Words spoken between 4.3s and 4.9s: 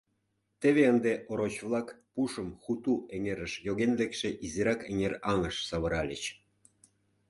изирак